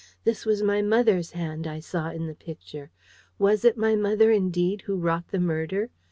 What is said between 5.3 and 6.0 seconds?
murder?